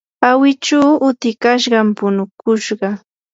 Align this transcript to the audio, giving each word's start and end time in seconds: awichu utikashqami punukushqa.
awichu 0.29 0.79
utikashqami 1.07 1.91
punukushqa. 1.97 2.89